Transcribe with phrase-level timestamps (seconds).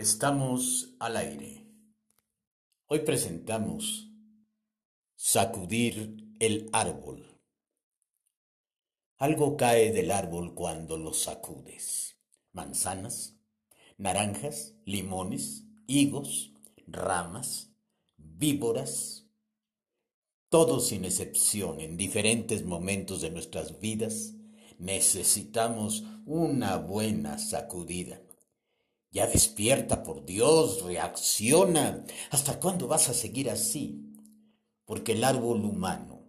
[0.00, 1.66] Estamos al aire.
[2.86, 4.08] Hoy presentamos
[5.14, 7.38] Sacudir el árbol.
[9.18, 12.16] Algo cae del árbol cuando lo sacudes.
[12.52, 13.36] Manzanas,
[13.98, 16.54] naranjas, limones, higos,
[16.86, 17.70] ramas,
[18.16, 19.26] víboras.
[20.48, 24.32] Todos sin excepción, en diferentes momentos de nuestras vidas,
[24.78, 28.22] necesitamos una buena sacudida
[29.10, 32.04] ya despierta, por Dios, reacciona.
[32.30, 34.14] ¿Hasta cuándo vas a seguir así?
[34.84, 36.20] Porque el árbol humano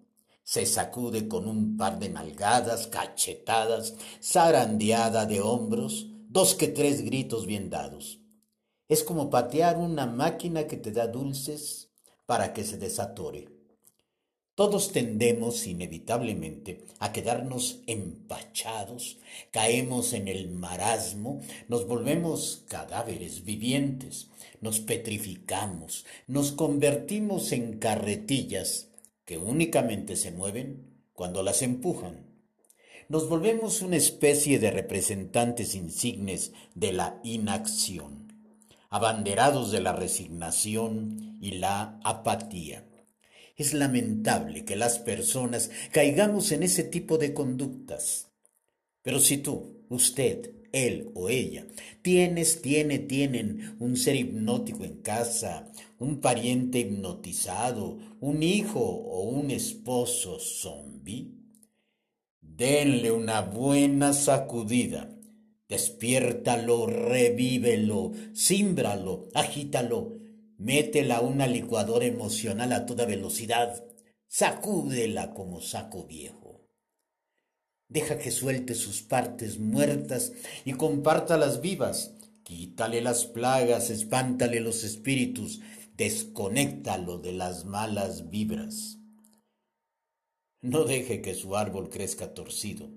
[0.44, 7.46] se sacude con un par de nalgadas, cachetadas, zarandeada de hombros, dos que tres gritos
[7.46, 8.20] bien dados.
[8.88, 11.92] Es como patear una máquina que te da dulces
[12.26, 13.61] para que se desatore.
[14.62, 19.18] Todos tendemos inevitablemente a quedarnos empachados,
[19.50, 24.30] caemos en el marasmo, nos volvemos cadáveres vivientes,
[24.62, 28.90] nos petrificamos, nos convertimos en carretillas
[29.26, 32.28] que únicamente se mueven cuando las empujan.
[33.10, 38.32] Nos volvemos una especie de representantes insignes de la inacción,
[38.92, 42.86] abanderados de la resignación y la apatía
[43.58, 48.30] es lamentable que las personas caigamos en ese tipo de conductas.
[49.02, 51.66] Pero si tú, usted, él o ella,
[52.02, 59.52] tienes, tiene, tienen un ser hipnótico en casa, un pariente hipnotizado, un hijo o un
[59.52, 61.32] esposo zombie,
[62.42, 65.10] denle una buena sacudida.
[65.68, 70.21] Despiértalo, revívelo, símbralo, agítalo
[70.62, 73.84] Métela a una licuadora emocional a toda velocidad.
[74.28, 76.70] Sacúdela como saco viejo.
[77.88, 82.14] Deja que suelte sus partes muertas y compártalas vivas.
[82.44, 85.62] Quítale las plagas, espántale los espíritus,
[85.98, 89.00] desconéctalo de las malas vibras.
[90.62, 92.88] No deje que su árbol crezca torcido.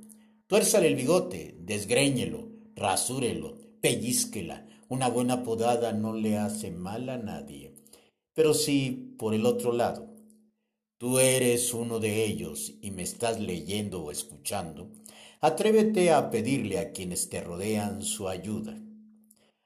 [0.48, 7.74] Tuérzale el bigote, desgréñelo, rasúrelo, pellizquela, una buena podada no le hace mal a nadie.
[8.32, 10.06] Pero si, por el otro lado,
[10.98, 14.92] tú eres uno de ellos y me estás leyendo o escuchando,
[15.40, 18.80] atrévete a pedirle a quienes te rodean su ayuda.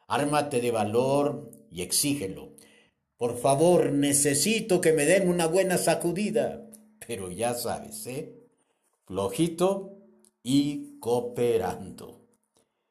[0.07, 2.57] Ármate de valor y exígelo.
[3.19, 6.65] Por favor, necesito que me den una buena sacudida.
[7.07, 8.35] Pero ya sabes, ¿eh?
[9.05, 9.99] Flojito
[10.43, 12.28] y cooperando.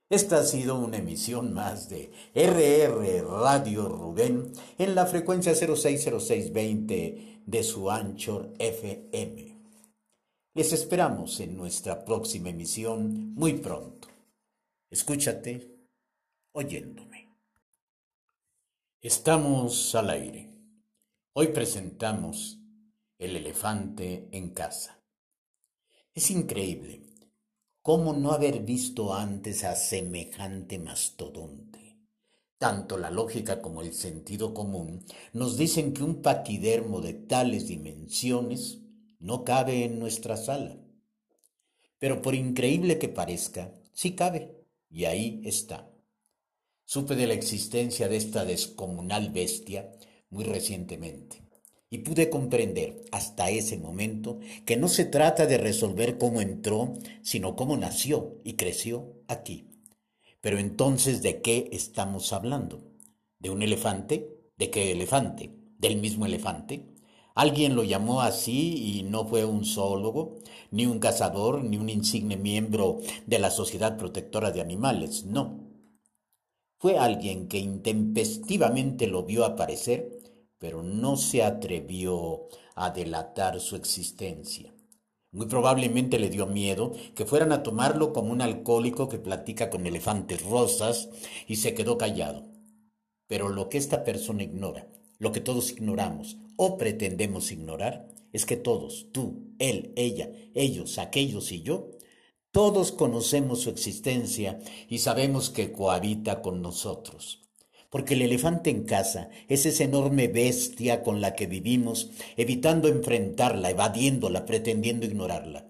[0.10, 7.64] Esta ha sido una emisión más de RR Radio Rubén en la frecuencia 060620 de
[7.64, 9.58] su Anchor FM.
[10.54, 14.08] Les esperamos en nuestra próxima emisión muy pronto.
[14.90, 15.76] Escúchate
[16.54, 17.28] oyéndome.
[19.02, 20.50] Estamos al aire.
[21.34, 22.62] Hoy presentamos
[23.20, 25.02] El elefante en casa.
[26.14, 27.07] Es increíble
[27.88, 31.96] ¿Cómo no haber visto antes a semejante mastodonte?
[32.58, 38.80] Tanto la lógica como el sentido común nos dicen que un paquidermo de tales dimensiones
[39.20, 40.76] no cabe en nuestra sala.
[41.98, 45.90] Pero por increíble que parezca, sí cabe, y ahí está.
[46.84, 49.94] Supe de la existencia de esta descomunal bestia
[50.30, 51.47] muy recientemente
[51.90, 57.56] y pude comprender hasta ese momento que no se trata de resolver cómo entró, sino
[57.56, 59.68] cómo nació y creció aquí.
[60.42, 62.82] Pero entonces, ¿de qué estamos hablando?
[63.40, 64.30] ¿De un elefante?
[64.58, 65.52] ¿De qué elefante?
[65.78, 66.94] ¿Del mismo elefante?
[67.36, 70.40] Alguien lo llamó así y no fue un zoólogo,
[70.72, 75.68] ni un cazador, ni un insigne miembro de la Sociedad Protectora de Animales, no.
[76.80, 80.17] Fue alguien que intempestivamente lo vio aparecer
[80.60, 84.74] pero no se atrevió a delatar su existencia.
[85.32, 89.86] Muy probablemente le dio miedo que fueran a tomarlo como un alcohólico que platica con
[89.86, 91.10] elefantes rosas
[91.48, 92.46] y se quedó callado.
[93.28, 94.88] Pero lo que esta persona ignora,
[95.20, 101.52] lo que todos ignoramos o pretendemos ignorar, es que todos, tú, él, ella, ellos, aquellos
[101.52, 101.92] y yo,
[102.52, 107.47] todos conocemos su existencia y sabemos que cohabita con nosotros
[107.90, 113.70] porque el elefante en casa es esa enorme bestia con la que vivimos, evitando enfrentarla,
[113.70, 115.68] evadiéndola, pretendiendo ignorarla.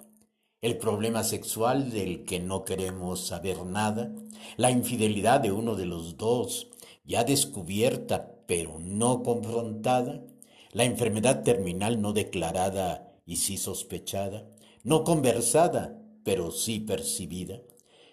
[0.60, 4.12] El problema sexual del que no queremos saber nada,
[4.58, 6.70] la infidelidad de uno de los dos,
[7.06, 10.24] ya descubierta pero no confrontada,
[10.72, 14.48] la enfermedad terminal no declarada y sí sospechada,
[14.84, 17.62] no conversada pero sí percibida,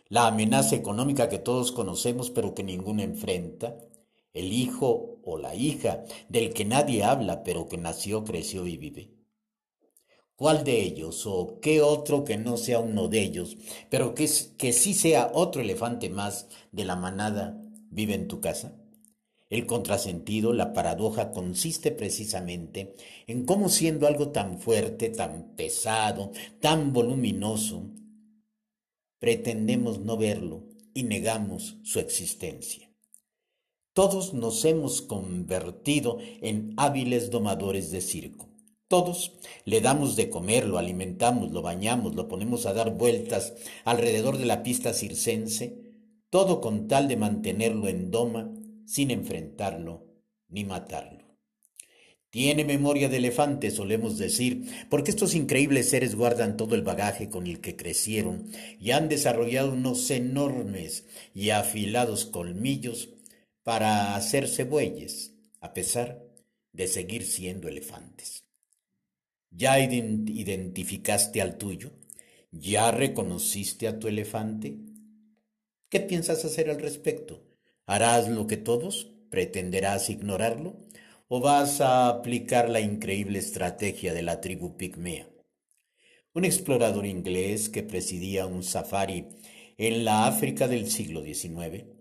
[0.09, 3.77] la amenaza económica que todos conocemos pero que ninguno enfrenta,
[4.35, 9.15] el hijo o la hija del que nadie habla pero que nació, creció y vive?
[10.37, 13.57] ¿Cuál de ellos o qué otro que no sea uno de ellos,
[13.89, 14.29] pero que,
[14.59, 18.77] que sí sea otro elefante más de la manada, vive en tu casa?
[19.49, 22.97] El contrasentido, la paradoja, consiste precisamente
[23.29, 27.93] en cómo siendo algo tan fuerte, tan pesado, tan voluminoso,
[29.21, 32.94] pretendemos no verlo y negamos su existencia.
[33.95, 38.49] Todos nos hemos convertido en hábiles domadores de circo.
[38.89, 43.55] Todos le damos de comer, lo alimentamos, lo bañamos, lo ponemos a dar vueltas
[43.85, 45.79] alrededor de la pista circense,
[46.29, 48.53] todo con tal de mantenerlo en doma
[48.85, 50.05] sin enfrentarlo
[50.49, 51.39] ni matarlo.
[52.31, 57.47] Tiene memoria de elefante, solemos decir, porque estos increíbles seres guardan todo el bagaje con
[57.47, 58.51] el que crecieron
[58.81, 63.11] y han desarrollado unos enormes y afilados colmillos
[63.65, 66.23] para hacerse bueyes, a pesar
[66.73, 68.45] de seguir siendo elefantes.
[69.51, 71.91] ¿Ya identificaste al tuyo?
[72.51, 74.77] ¿Ya reconociste a tu elefante?
[75.89, 77.43] ¿Qué piensas hacer al respecto?
[77.87, 79.11] ¿Harás lo que todos?
[79.31, 80.77] ¿Pretenderás ignorarlo?
[81.29, 85.27] ¿O vas a aplicar la increíble estrategia de la tribu pigmea?
[86.35, 89.29] Un explorador inglés que presidía un safari
[89.79, 91.95] en la África del siglo XIX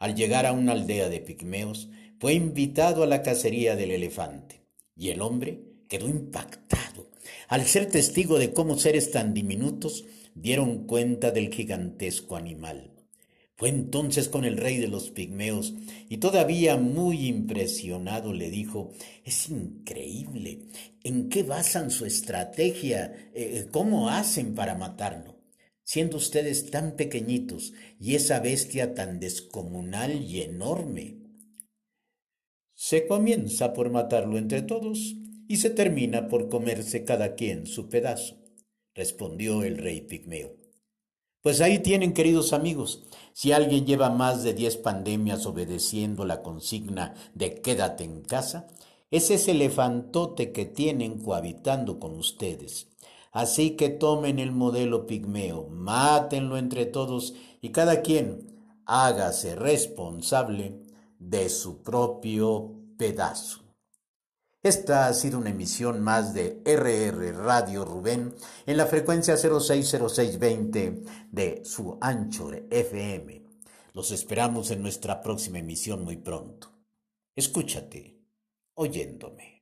[0.00, 1.88] al llegar a una aldea de pigmeos,
[2.18, 4.64] fue invitado a la cacería del elefante,
[4.96, 7.10] y el hombre quedó impactado
[7.48, 10.04] al ser testigo de cómo seres tan diminutos
[10.34, 12.92] dieron cuenta del gigantesco animal.
[13.56, 15.74] Fue entonces con el rey de los pigmeos
[16.08, 18.92] y todavía muy impresionado le dijo,
[19.24, 20.60] es increíble,
[21.02, 23.30] ¿en qué basan su estrategia?
[23.34, 25.39] Eh, ¿Cómo hacen para matarlo?
[25.90, 31.18] Siendo ustedes tan pequeñitos y esa bestia tan descomunal y enorme?
[32.74, 35.16] Se comienza por matarlo entre todos
[35.48, 38.36] y se termina por comerse cada quien su pedazo,
[38.94, 40.54] respondió el rey pigmeo.
[41.42, 47.14] Pues ahí tienen, queridos amigos, si alguien lleva más de diez pandemias obedeciendo la consigna
[47.34, 48.68] de quédate en casa,
[49.10, 52.90] es ese elefantote que tienen cohabitando con ustedes
[53.32, 58.50] Así que tomen el modelo pigmeo, mátenlo entre todos y cada quien
[58.86, 60.80] hágase responsable
[61.18, 63.60] de su propio pedazo.
[64.62, 68.34] Esta ha sido una emisión más de RR Radio Rubén
[68.66, 73.42] en la frecuencia 060620 de su Anchor FM.
[73.94, 76.70] Los esperamos en nuestra próxima emisión muy pronto.
[77.34, 78.18] Escúchate
[78.74, 79.59] oyéndome.